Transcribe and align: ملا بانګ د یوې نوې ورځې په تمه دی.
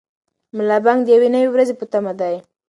ملا 0.57 0.77
بانګ 0.85 0.99
د 1.03 1.07
یوې 1.15 1.29
نوې 1.35 1.49
ورځې 1.51 1.73
په 1.77 1.85
تمه 1.91 2.13
دی. 2.19 2.35